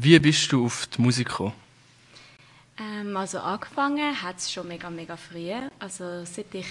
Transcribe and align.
Wie 0.00 0.16
bist 0.20 0.52
du 0.52 0.64
auf 0.64 0.86
die 0.86 1.02
Musik 1.02 1.26
gekommen? 1.26 1.54
Ähm, 2.78 3.16
also 3.16 3.40
angefangen 3.40 4.22
hat 4.22 4.38
es 4.38 4.52
schon 4.52 4.68
mega, 4.68 4.88
mega 4.90 5.16
früh. 5.16 5.50
Also 5.80 6.24
seit 6.24 6.54
ich 6.54 6.68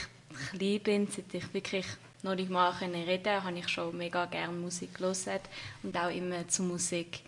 klein 0.52 0.80
bin, 0.82 1.08
seit 1.08 1.34
ich 1.34 1.54
wirklich 1.54 1.86
noch 2.24 2.36
nicht 2.36 2.50
mal 2.50 2.70
reden 2.70 2.94
konnte, 2.94 3.44
habe 3.44 3.60
ich 3.60 3.68
schon 3.68 3.98
mega 3.98 4.28
gerne 4.28 4.54
Musik 4.54 4.94
gehört 4.94 5.42
und 5.84 5.98
auch 5.98 6.10
immer 6.10 6.48
zu 6.48 6.64
Musik 6.64 7.20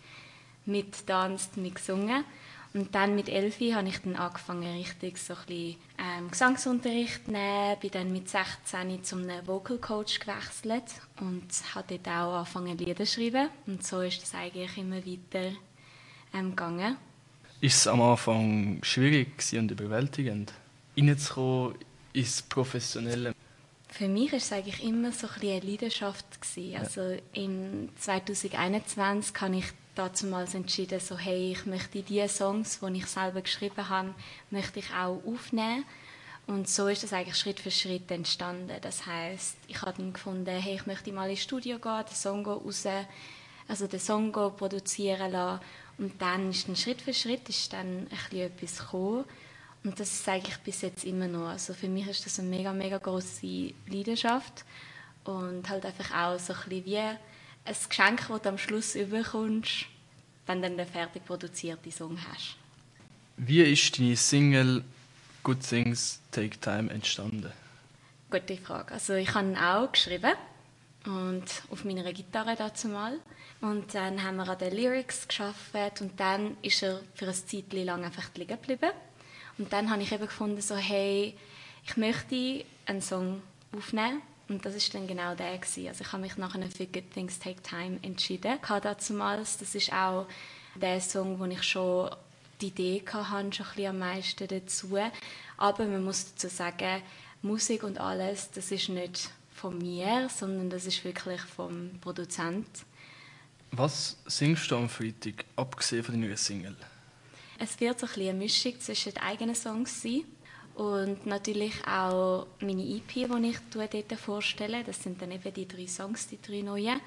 mittanzt, 0.64 1.58
mitgesungen. 1.58 2.24
Und 2.72 2.94
dann 2.94 3.14
mit 3.14 3.28
Elfi 3.28 3.72
habe 3.72 3.88
ich 3.88 3.98
dann 3.98 4.16
angefangen, 4.16 4.78
richtig 4.78 5.18
so 5.18 5.34
ein 5.34 5.40
bisschen, 5.46 5.76
ähm, 5.98 6.30
Gesangsunterricht 6.30 7.26
zu 7.26 7.32
nehmen. 7.32 7.78
Bin 7.78 7.90
dann 7.90 8.10
mit 8.10 8.30
16 8.30 9.04
zum 9.04 9.26
Vocal 9.44 9.76
Coach 9.76 10.18
gewechselt 10.18 10.84
und 11.20 11.46
habe 11.74 11.98
dort 11.98 12.08
auch 12.08 12.38
angefangen, 12.38 12.78
Lieder 12.78 13.04
zu 13.04 13.06
schreiben. 13.06 13.50
Und 13.66 13.86
so 13.86 14.00
ist 14.00 14.22
das 14.22 14.34
eigentlich 14.34 14.78
immer 14.78 15.04
weiter 15.04 15.52
ähm, 16.34 16.50
gegangen. 16.50 16.96
Ist 17.60 17.76
es 17.76 17.86
am 17.86 18.00
Anfang 18.00 18.78
schwierig 18.82 19.28
und 19.52 19.70
überwältigend, 19.70 20.52
reinzukommen 20.96 21.74
ins 22.12 22.42
Professionelle? 22.42 23.34
Für 23.88 24.08
mich 24.08 24.32
war 24.32 24.38
es 24.38 24.52
eigentlich 24.52 24.82
immer 24.82 25.12
so 25.12 25.26
ein 25.26 25.42
eine 25.42 25.60
Leidenschaft. 25.60 26.24
Gewesen. 26.40 26.76
Also 26.76 27.16
im 27.32 27.90
2021 27.96 29.40
habe 29.40 29.56
ich 29.56 29.66
damals 29.94 30.54
entschieden, 30.54 31.00
so, 31.00 31.18
hey, 31.18 31.52
ich 31.52 31.66
möchte 31.66 32.02
die 32.02 32.26
Songs, 32.28 32.80
die 32.80 32.98
ich 32.98 33.06
selber 33.06 33.42
geschrieben 33.42 33.88
habe, 33.88 34.14
möchte 34.50 34.78
ich 34.78 34.90
auch 34.92 35.20
aufnehmen. 35.26 35.84
Und 36.46 36.68
so 36.68 36.88
ist 36.88 37.02
das 37.02 37.12
eigentlich 37.12 37.36
Schritt 37.36 37.60
für 37.60 37.70
Schritt 37.70 38.10
entstanden. 38.10 38.72
Das 38.80 39.06
heißt, 39.06 39.56
ich 39.68 39.82
habe 39.82 39.98
dann 39.98 40.12
gefunden, 40.12 40.50
hey, 40.50 40.76
ich 40.76 40.86
möchte 40.86 41.12
mal 41.12 41.30
ins 41.30 41.42
Studio 41.42 41.78
gehen, 41.78 42.04
den 42.08 42.14
Song 42.14 42.46
raus, 42.46 42.84
also 43.68 43.86
den 43.86 44.00
Song 44.00 44.32
produzieren 44.32 45.32
lassen. 45.32 45.62
Und 46.00 46.20
dann 46.22 46.48
ist 46.48 46.66
dann 46.66 46.76
Schritt 46.76 47.02
für 47.02 47.12
Schritt 47.12 47.46
ist 47.50 47.74
dann 47.74 47.86
ein 47.86 48.08
bisschen 48.08 48.38
etwas 48.38 48.78
gekommen. 48.78 49.24
Und 49.84 50.00
das 50.00 50.10
ist 50.14 50.28
eigentlich 50.30 50.56
bis 50.58 50.80
jetzt 50.80 51.04
immer 51.04 51.28
noch. 51.28 51.48
Also 51.48 51.74
für 51.74 51.88
mich 51.88 52.08
ist 52.08 52.24
das 52.24 52.38
eine 52.38 52.48
mega, 52.48 52.72
mega 52.72 52.96
große 52.96 53.74
Leidenschaft. 53.86 54.64
Und 55.24 55.68
halt 55.68 55.84
einfach 55.84 56.10
auch 56.10 56.38
so 56.38 56.54
ein 56.54 56.58
bisschen 56.70 56.84
wie 56.86 56.96
ein 56.96 57.18
Geschenk, 57.86 58.28
das 58.28 58.42
du 58.42 58.48
am 58.48 58.56
Schluss 58.56 58.94
überkommst, 58.94 59.86
wenn 60.46 60.62
du 60.62 60.68
dann 60.68 60.78
den 60.78 60.86
fertig 60.86 61.22
produzierten 61.26 61.92
Song 61.92 62.18
hast. 62.32 62.56
Wie 63.36 63.60
ist 63.60 63.98
deine 63.98 64.16
Single 64.16 64.82
Good 65.42 65.60
Things 65.60 66.20
Take 66.30 66.58
Time 66.60 66.90
entstanden? 66.90 67.52
Gute 68.30 68.56
Frage. 68.56 68.94
Also 68.94 69.14
ich 69.14 69.34
habe 69.34 69.48
ihn 69.48 69.56
auch 69.58 69.92
geschrieben 69.92 70.32
und 71.06 71.44
auf 71.70 71.84
meiner 71.84 72.12
Gitarre 72.12 72.56
dazu 72.56 72.88
mal. 72.88 73.18
Und 73.60 73.94
dann 73.94 74.22
haben 74.22 74.36
wir 74.36 74.48
an 74.48 74.58
den 74.58 74.74
Lyrics 74.74 75.28
geschafft 75.28 76.00
und 76.00 76.18
dann 76.18 76.56
ist 76.62 76.82
er 76.82 77.00
für 77.14 77.26
ein 77.26 77.34
Zeit 77.34 77.72
lang 77.72 78.04
einfach 78.04 78.34
liegen 78.34 78.56
geblieben. 78.60 78.90
Und 79.58 79.72
dann 79.72 79.90
habe 79.90 80.02
ich 80.02 80.12
eben 80.12 80.26
gefunden, 80.26 80.60
so, 80.60 80.76
hey, 80.76 81.36
ich 81.84 81.96
möchte 81.96 82.64
einen 82.86 83.02
Song 83.02 83.42
aufnehmen. 83.76 84.22
Und 84.48 84.64
das 84.64 84.74
ist 84.74 84.92
dann 84.94 85.06
genau 85.06 85.34
der 85.34 85.58
gewesen. 85.58 85.88
Also 85.88 86.02
ich 86.02 86.12
habe 86.12 86.22
mich 86.22 86.36
nachher 86.36 86.62
für 86.70 86.86
Good 86.86 87.12
Things 87.12 87.38
Take 87.38 87.62
Time 87.62 88.00
entschieden. 88.02 88.58
Damals, 88.66 89.58
das 89.58 89.74
ist 89.74 89.92
auch 89.92 90.26
der 90.74 91.00
Song, 91.00 91.38
wo 91.38 91.44
ich 91.44 91.62
schon 91.62 92.10
die 92.60 92.68
Idee 92.68 93.04
hatte, 93.06 93.52
schon 93.52 93.66
ein 93.66 93.74
bisschen 93.74 93.86
am 93.86 93.98
meisten 93.98 94.48
dazu. 94.48 94.98
Aber 95.56 95.84
man 95.84 96.02
muss 96.02 96.32
dazu 96.32 96.48
sagen, 96.48 97.02
Musik 97.42 97.84
und 97.84 97.98
alles, 97.98 98.50
das 98.50 98.70
ist 98.72 98.88
nicht 98.88 99.30
von 99.60 99.76
mir, 99.78 100.28
sondern 100.34 100.70
das 100.70 100.86
ist 100.86 101.04
wirklich 101.04 101.40
vom 101.40 101.90
Produzent. 102.00 102.66
Was 103.72 104.16
singst 104.26 104.70
du 104.70 104.76
am 104.76 104.88
Freitag, 104.88 105.44
abgesehen 105.56 106.02
von 106.02 106.20
deiner 106.20 106.36
Single? 106.36 106.76
Es 107.58 107.78
wird 107.78 108.00
so 108.00 108.06
ein 108.06 108.20
eine 108.20 108.32
Mischung 108.32 108.80
zwischen 108.80 109.16
eigenen 109.18 109.54
Songs 109.54 110.02
sein 110.02 110.22
und 110.74 111.26
natürlich 111.26 111.74
auch 111.86 112.46
meine 112.60 112.82
EP, 112.82 113.12
die 113.12 113.48
ich 113.48 113.58
dort 113.70 114.12
vorstelle. 114.18 114.82
Das 114.82 115.02
sind 115.02 115.20
dann 115.20 115.30
eben 115.30 115.52
die 115.52 115.68
drei 115.68 115.86
Songs, 115.86 116.26
die 116.26 116.40
drei 116.40 116.62
neuen. 116.62 117.00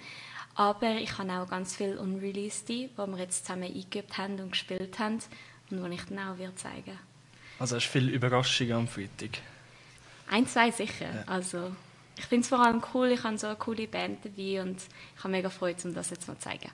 Aber 0.55 0.91
ich 0.97 1.17
habe 1.17 1.31
auch 1.33 1.49
ganz 1.49 1.75
viele 1.75 1.99
Unreleased, 1.99 2.69
die 2.69 2.89
wir 2.95 3.17
jetzt 3.17 3.45
zusammen 3.45 3.63
eingeübt 3.63 4.17
haben 4.17 4.39
und 4.39 4.51
gespielt 4.51 4.99
haben 4.99 5.19
und 5.71 5.83
die 5.83 5.95
ich 5.95 6.03
dann 6.03 6.19
auch 6.19 6.37
wird 6.37 6.59
zeigen 6.59 6.99
Also 7.57 7.75
hast 7.77 7.87
du 7.87 7.91
viele 7.91 8.11
Überraschungen 8.11 8.73
am 8.73 8.87
Freitag? 8.87 9.39
Ein, 10.29 10.47
zwei 10.47 10.69
sicher. 10.69 11.13
Ja. 11.13 11.23
Also, 11.25 11.71
ich 12.15 12.25
finde 12.25 12.43
es 12.43 12.49
vor 12.49 12.59
allem 12.59 12.81
cool, 12.93 13.07
ich 13.09 13.23
habe 13.23 13.37
so 13.37 13.47
eine 13.47 13.55
coole 13.55 13.87
Band 13.87 14.19
dabei 14.23 14.61
und 14.61 14.77
ich 15.17 15.23
habe 15.23 15.31
mega 15.31 15.49
Freude, 15.49 15.87
um 15.87 15.93
das 15.93 16.09
jetzt 16.09 16.27
mal 16.27 16.35
zu 16.35 16.41
zeigen. 16.41 16.69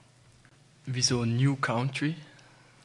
Wieso 0.86 1.24
New 1.24 1.56
Country? 1.56 2.14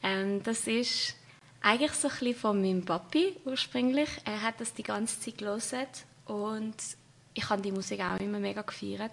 Ähm, 0.02 0.42
das 0.42 0.66
ist 0.66 1.16
eigentlich 1.60 1.92
so 1.92 2.08
ein 2.08 2.14
bisschen 2.14 2.34
von 2.34 2.60
meinem 2.60 2.84
Papi 2.84 3.34
ursprünglich. 3.44 4.08
Er 4.24 4.42
hat 4.42 4.60
das 4.60 4.74
die 4.74 4.82
ganze 4.82 5.20
Zeit 5.20 5.38
gelesen 5.38 5.86
und 6.26 6.76
ich 7.34 7.48
habe 7.50 7.62
die 7.62 7.72
Musik 7.72 8.00
auch 8.00 8.20
immer 8.20 8.38
mega 8.38 8.62
gefeiert. 8.62 9.12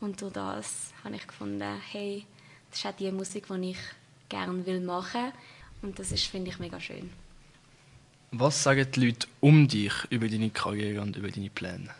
Und 0.00 0.20
durch 0.20 0.32
das 0.32 0.92
habe 1.04 1.14
ich 1.14 1.26
gefunden, 1.26 1.80
hey, 1.90 2.26
das 2.70 2.80
ist 2.80 2.86
auch 2.86 2.96
die 2.96 3.10
Musik, 3.12 3.46
die 3.48 3.70
ich 3.70 3.78
gerne 4.28 4.66
will 4.66 4.80
machen 4.80 5.32
und 5.82 5.98
das 5.98 6.12
ist, 6.12 6.26
finde 6.26 6.50
ich, 6.50 6.58
mega 6.58 6.80
schön. 6.80 7.10
Was 8.32 8.62
sagen 8.62 8.86
die 8.90 9.06
Leute 9.06 9.28
um 9.40 9.68
dich 9.68 9.92
über 10.10 10.28
deine 10.28 10.50
Karriere 10.50 11.02
und 11.02 11.16
über 11.16 11.30
deine 11.30 11.50
Pläne? 11.50 11.90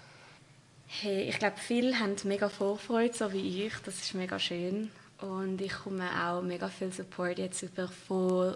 Hey, 0.86 1.28
ich 1.28 1.38
glaube, 1.38 1.56
viele 1.58 1.98
haben 1.98 2.14
mega 2.24 2.48
Vorfreude, 2.48 3.14
so 3.14 3.32
wie 3.32 3.66
ich. 3.66 3.74
Das 3.84 3.96
ist 3.96 4.14
mega 4.14 4.38
schön. 4.38 4.90
Und 5.20 5.60
ich 5.60 5.72
komme 5.72 6.08
auch 6.26 6.42
mega 6.42 6.68
viel 6.68 6.92
Support 6.92 7.38
jetzt 7.38 7.62
über 7.62 7.88
von 7.88 8.54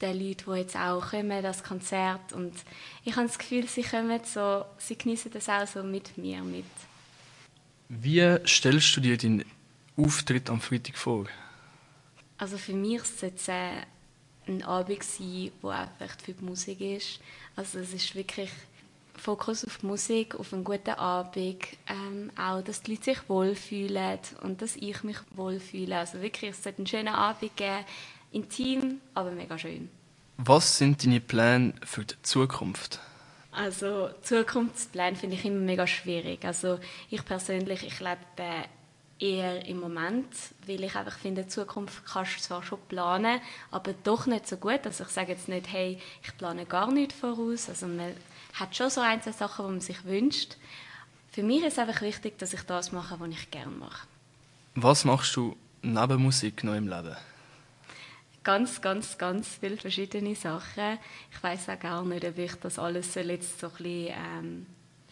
den 0.00 0.18
Leuten, 0.18 0.52
die 0.52 0.58
jetzt 0.60 0.76
auch 0.76 1.10
kommen, 1.10 1.42
das 1.42 1.62
Konzert. 1.62 2.32
Und 2.32 2.54
ich 3.04 3.16
habe 3.16 3.26
das 3.26 3.38
Gefühl, 3.38 3.66
sie 3.68 3.82
kommen 3.82 4.20
so, 4.24 4.64
sie 4.78 4.96
genießen 4.96 5.30
das 5.32 5.48
auch 5.48 5.66
so 5.66 5.82
mit 5.82 6.16
mir 6.16 6.42
mit. 6.42 6.64
Wie 7.88 8.38
stellst 8.46 8.96
du 8.96 9.00
dir 9.00 9.16
deinen 9.16 9.44
Auftritt 9.96 10.50
am 10.50 10.60
Freitag 10.60 10.96
vor? 10.96 11.26
Also 12.36 12.58
für 12.58 12.74
mich 12.74 13.02
sollte 13.02 13.36
es 13.36 13.48
ein 13.48 14.62
Abend 14.62 15.02
sein, 15.02 15.50
der 15.62 15.70
einfach 15.70 16.16
für 16.22 16.32
die 16.32 16.44
Musik 16.44 16.80
ist. 16.80 17.20
Also 17.56 17.78
es 17.80 17.92
ist 17.92 18.14
wirklich 18.14 18.50
Fokus 19.18 19.64
auf 19.64 19.82
Musik, 19.82 20.34
auf 20.34 20.52
einen 20.52 20.64
guten 20.64 20.90
Abend, 20.90 21.36
ähm, 21.88 22.30
auch, 22.38 22.62
dass 22.62 22.82
die 22.82 22.92
Leute 22.92 23.04
sich 23.04 23.28
wohlfühlen 23.28 24.18
und 24.42 24.62
dass 24.62 24.76
ich 24.76 25.02
mich 25.02 25.18
wohlfühle. 25.34 25.98
Also 25.98 26.22
wirklich, 26.22 26.50
es 26.50 26.62
sollte 26.62 26.78
einen 26.78 26.86
schönen 26.86 27.08
Abend 27.08 27.56
geben, 27.56 27.84
intim, 28.32 29.00
aber 29.14 29.30
mega 29.30 29.58
schön. 29.58 29.90
Was 30.36 30.78
sind 30.78 31.04
deine 31.04 31.20
Pläne 31.20 31.74
für 31.84 32.04
die 32.04 32.14
Zukunft? 32.22 33.00
Also 33.50 34.10
Zukunftspläne 34.22 35.16
finde 35.16 35.34
ich 35.34 35.44
immer 35.44 35.60
mega 35.60 35.86
schwierig. 35.86 36.44
Also 36.44 36.78
ich 37.10 37.24
persönlich, 37.24 37.84
ich 37.84 37.98
lebe 37.98 38.18
eher 39.18 39.66
im 39.66 39.80
Moment, 39.80 40.28
weil 40.66 40.84
ich 40.84 40.94
einfach 40.94 41.18
finde, 41.18 41.42
die 41.42 41.48
Zukunft 41.48 42.04
kannst 42.06 42.36
du 42.36 42.40
zwar 42.40 42.62
schon 42.62 42.78
planen, 42.88 43.40
aber 43.70 43.94
doch 44.04 44.26
nicht 44.26 44.46
so 44.46 44.56
gut. 44.56 44.80
Also 44.84 45.04
ich 45.04 45.10
sage 45.10 45.32
jetzt 45.32 45.48
nicht, 45.48 45.72
hey, 45.72 45.98
ich 46.22 46.36
plane 46.36 46.66
gar 46.66 46.92
nichts 46.92 47.14
voraus. 47.14 47.68
Also 47.68 47.88
man 47.88 48.14
hat 48.54 48.76
schon 48.76 48.90
so 48.90 49.00
ein, 49.00 49.22
zwei 49.22 49.32
Sachen, 49.32 49.66
die 49.66 49.72
man 49.72 49.80
sich 49.80 50.04
wünscht. 50.04 50.56
Für 51.30 51.42
mich 51.42 51.62
ist 51.62 51.74
es 51.74 51.78
einfach 51.78 52.00
wichtig, 52.02 52.38
dass 52.38 52.52
ich 52.52 52.62
das 52.62 52.92
mache, 52.92 53.18
was 53.20 53.28
ich 53.28 53.50
gerne 53.50 53.72
mache. 53.72 54.06
Was 54.74 55.04
machst 55.04 55.36
du 55.36 55.56
neben 55.82 56.22
Musik 56.22 56.64
noch 56.64 56.74
im 56.74 56.88
Leben? 56.88 57.16
Ganz, 58.42 58.80
ganz, 58.80 59.18
ganz 59.18 59.58
viele 59.60 59.76
verschiedene 59.76 60.34
Sachen. 60.34 60.98
Ich 61.32 61.42
weiß 61.42 61.68
auch 61.68 61.78
gar 61.78 62.04
nicht, 62.04 62.24
ob 62.24 62.38
ich 62.38 62.54
das 62.54 62.78
alles 62.78 63.14
jetzt 63.14 63.60
so 63.60 63.66
ein 63.66 63.72
bisschen 63.72 64.14
ähm, 64.16 64.66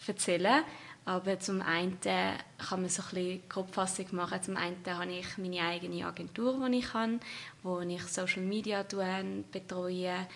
erzählen 0.05 0.63
aber 1.07 1.39
zum 1.39 1.61
einen 1.61 1.97
kann 2.01 2.81
man 2.81 2.89
so 2.89 3.01
ein 3.01 3.09
bisschen 3.11 3.47
Kopffassung 3.47 4.07
machen. 4.11 4.43
Zum 4.43 4.57
einen 4.57 4.75
habe 4.85 5.09
ich 5.09 5.37
meine 5.37 5.61
eigene 5.61 6.05
Agentur, 6.05 6.67
die 6.69 6.79
ich 6.79 6.93
habe, 6.93 7.21
wo 7.63 7.79
ich 7.79 8.03
Social 8.03 8.43
Media 8.43 8.83
betreue 8.83 10.27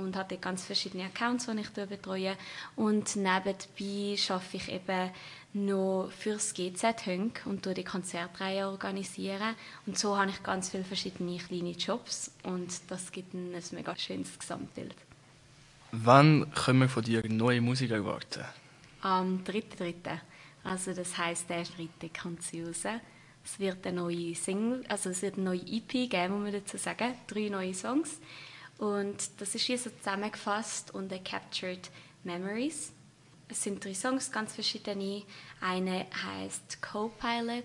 und 0.00 0.16
habe 0.16 0.36
ganz 0.38 0.64
verschiedene 0.64 1.04
Accounts, 1.04 1.46
die 1.46 1.60
ich 1.60 1.70
betreue. 1.70 2.36
Und 2.76 3.16
nebenbei 3.16 4.16
arbeite 4.28 4.56
ich 4.56 4.68
eben 4.68 5.10
noch 5.52 6.10
fürs 6.16 6.54
GZ 6.54 7.06
Hönk 7.06 7.42
und 7.44 7.66
die 7.66 7.84
Konzertreihe 7.84 8.68
organisieren. 8.68 9.54
Und 9.86 9.98
so 9.98 10.16
habe 10.16 10.30
ich 10.30 10.42
ganz 10.42 10.70
viele 10.70 10.84
verschiedene 10.84 11.38
kleine 11.38 11.72
Jobs 11.72 12.30
und 12.44 12.72
das 12.88 13.10
gibt 13.10 13.34
ein, 13.34 13.54
ein 13.54 13.62
mega 13.72 13.96
schönes 13.96 14.38
Gesamtbild. 14.38 14.94
Wann 15.92 16.52
können 16.52 16.80
wir 16.80 16.88
von 16.88 17.02
dir 17.02 17.22
neue 17.28 17.60
Musik 17.60 17.90
erwarten? 17.90 18.44
Am 19.02 19.42
3.3. 19.44 19.94
Also 20.62 20.92
das 20.94 21.18
heisst, 21.18 21.50
der 21.50 21.64
Freitag 21.64 22.22
kommt 22.22 22.42
sie 22.42 22.62
raus. 22.62 22.84
Es 23.44 23.58
wird 23.58 23.86
eine 23.86 24.02
neue 24.02 24.34
Single, 24.34 24.84
also 24.88 25.10
es 25.10 25.22
wird 25.22 25.36
eine 25.36 25.44
neue 25.44 25.62
EP 25.62 25.88
geben, 25.88 26.34
muss 26.34 26.42
man 26.42 26.52
dazu 26.52 26.76
sagen. 26.76 27.14
Drei 27.26 27.48
neue 27.48 27.74
Songs. 27.74 28.20
Und 28.80 29.30
das 29.36 29.54
ist 29.54 29.66
hier 29.66 29.76
so 29.76 29.90
zusammengefasst 29.90 30.94
unter 30.94 31.18
Captured 31.18 31.90
Memories. 32.24 32.92
Es 33.50 33.62
sind 33.62 33.84
drei 33.84 33.92
Songs, 33.92 34.32
ganz 34.32 34.54
verschiedene. 34.54 35.22
Eine 35.60 36.06
heißt 36.24 36.80
Co-Pilot, 36.80 37.64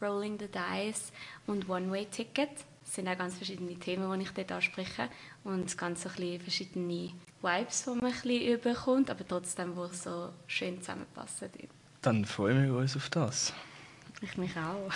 Rolling 0.00 0.38
the 0.38 0.46
Dice 0.48 1.12
und 1.46 1.68
One 1.68 1.90
Way 1.90 2.06
Ticket. 2.06 2.48
Das 2.82 2.88
es 2.88 2.94
sind 2.94 3.08
auch 3.08 3.18
ganz 3.18 3.34
verschiedene 3.36 3.78
Themen, 3.78 4.18
die 4.18 4.24
ich 4.24 4.30
dort 4.30 4.52
anspreche 4.52 5.10
und 5.44 5.76
ganz 5.76 6.02
so 6.02 6.08
ein 6.08 6.40
verschiedene 6.40 7.12
Vibes, 7.42 7.84
die 7.84 7.90
man 7.90 8.04
ein 8.06 8.12
bisschen 8.12 8.54
überkommt, 8.54 9.10
aber 9.10 9.28
trotzdem, 9.28 9.74
die 9.74 9.94
so 9.94 10.32
schön 10.46 10.80
zusammenpassen. 10.80 11.50
Dann 12.00 12.24
freuen 12.24 12.64
wir 12.64 12.74
uns 12.74 12.96
auf 12.96 13.10
das. 13.10 13.52
Ich 14.22 14.38
mich 14.38 14.56
auch. 14.56 14.90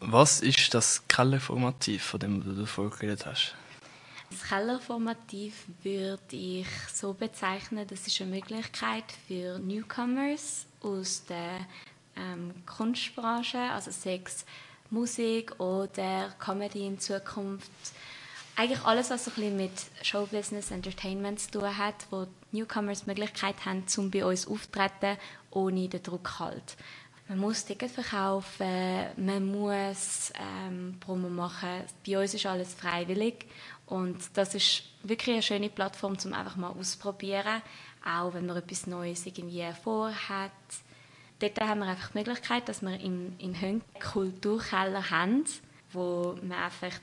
Was 0.00 0.40
ist 0.40 0.72
das 0.72 1.06
Kellerformativ, 1.06 2.02
von 2.02 2.20
dem 2.20 2.42
du 2.42 2.54
davor 2.54 2.88
geredet 2.88 3.26
hast? 3.26 3.54
Das 4.34 4.48
Kellerformativ 4.48 5.66
würde 5.84 6.20
ich 6.32 6.66
so 6.92 7.12
bezeichnen, 7.12 7.86
das 7.86 8.04
ist 8.08 8.20
eine 8.20 8.30
Möglichkeit 8.32 9.04
für 9.28 9.60
Newcomers 9.60 10.66
aus 10.80 11.24
der 11.26 11.60
ähm, 12.16 12.52
Kunstbranche, 12.66 13.58
also 13.58 13.92
sechs 13.92 14.44
Musik 14.90 15.60
oder 15.60 16.34
Comedy 16.40 16.84
in 16.84 16.98
Zukunft. 16.98 17.70
Eigentlich 18.56 18.84
alles, 18.84 19.10
was 19.10 19.24
so 19.24 19.30
ein 19.30 19.34
bisschen 19.34 19.56
mit 19.56 19.72
Showbusiness, 20.02 20.72
Entertainment 20.72 21.38
zu 21.38 21.52
tun 21.52 21.78
hat, 21.78 21.94
wo 22.10 22.26
Newcomers 22.50 23.04
die 23.04 23.10
Möglichkeit 23.10 23.64
haben, 23.64 23.84
um 23.98 24.10
bei 24.10 24.24
uns 24.24 24.48
auftreten, 24.48 25.16
ohne 25.52 25.88
den 25.88 26.02
Druck 26.02 26.40
halt. 26.40 26.76
Man 27.28 27.38
muss 27.38 27.64
Tickets 27.64 27.94
verkaufen, 27.94 29.06
man 29.16 29.46
muss 29.46 30.30
ähm, 30.38 30.96
Promo 31.00 31.30
machen. 31.30 31.84
Bei 32.06 32.20
uns 32.20 32.34
ist 32.34 32.44
alles 32.44 32.74
freiwillig 32.74 33.46
und 33.86 34.18
das 34.34 34.54
ist 34.54 34.82
wirklich 35.02 35.34
eine 35.34 35.42
schöne 35.42 35.68
Plattform, 35.68 36.16
um 36.24 36.32
einfach 36.32 36.56
mal 36.56 36.70
auszuprobieren, 36.70 37.62
auch 38.04 38.34
wenn 38.34 38.46
man 38.46 38.56
etwas 38.56 38.86
Neues 38.86 39.26
irgendwie 39.26 39.66
vorhat. 39.82 40.50
Dort 41.38 41.60
haben 41.60 41.80
wir 41.80 41.88
einfach 41.88 42.10
die 42.10 42.18
Möglichkeit, 42.18 42.68
dass 42.68 42.82
wir 42.82 42.98
im, 43.00 43.34
in 43.38 43.60
Hönk 43.60 43.82
Kulturkeller 44.00 45.10
haben, 45.10 45.44
wo 45.92 46.36
wir 46.40 46.56
einfach 46.56 46.98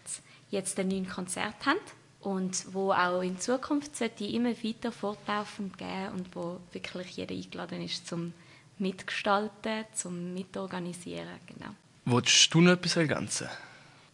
jetzt 0.49 0.79
ein 0.79 0.87
neues 0.87 1.09
Konzert 1.09 1.65
haben 1.65 1.79
und 2.21 2.73
wo 2.73 2.91
auch 2.91 3.21
in 3.21 3.39
Zukunft 3.39 3.95
sollte 3.95 4.25
immer 4.25 4.51
weiter 4.63 4.91
fortlaufend 4.91 5.77
geben 5.77 6.09
und 6.15 6.35
wo 6.35 6.59
wirklich 6.71 7.17
jeder 7.17 7.35
eingeladen 7.35 7.81
ist 7.81 8.07
zum 8.07 8.33
mitgestalten, 8.77 9.85
zum 9.93 10.33
mitorganisieren, 10.33 11.39
genau. 11.45 11.71
Wolltest 12.05 12.53
du 12.53 12.61
noch 12.61 12.71
etwas 12.71 12.95
ergänzen? 12.95 13.47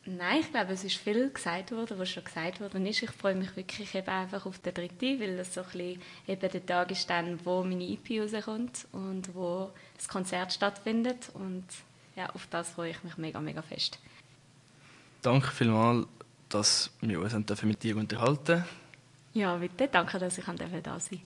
Nein, 0.09 0.39
ich 0.39 0.51
glaube, 0.51 0.71
es 0.71 0.86
ist 0.86 0.95
viel 0.95 1.30
gesagt 1.30 1.74
worden, 1.74 2.00
was 2.00 2.09
schon 2.09 2.24
gesagt 2.24 2.62
worden 2.62 2.86
ist. 2.86 3.04
Ich 3.04 3.12
freue 3.12 3.36
mich 3.36 3.54
wirklich 3.57 3.94
eben 3.94 4.07
einfach 4.07 4.45
auf 4.45 4.57
den 4.59 4.74
dritten, 4.74 5.19
weil 5.19 5.36
das 5.36 5.54
so 5.54 5.59
ein 5.62 5.68
bisschen 5.68 6.01
eben 6.27 6.50
der 6.50 6.65
Tag 6.65 6.92
ist 6.92 7.09
dann, 7.09 7.45
wo 7.45 7.62
meine 7.62 7.83
EP 7.83 8.21
rauskommt 8.21 8.88
und 8.94 9.36
wo 9.36 9.69
das 9.98 10.07
Konzert 10.07 10.54
stattfindet 10.54 11.30
und 11.33 11.65
ja, 12.15 12.30
auf 12.30 12.48
das 12.50 12.69
freue 12.69 12.92
ich 12.92 13.04
mich 13.04 13.18
mega, 13.18 13.42
mega 13.42 13.62
fest. 13.62 14.00
Danke 15.21 15.51
vielmals, 15.51 16.07
dass 16.48 16.89
wir 17.01 17.19
uns 17.19 17.63
mit 17.63 17.83
dir 17.83 17.98
unterhalten 17.98 18.63
Ja, 19.33 19.57
bitte. 19.57 19.89
Danke, 19.89 20.19
dass 20.19 20.38
ich 20.38 20.45
da 20.45 20.56
sein 20.56 20.83
durfte. 20.83 21.19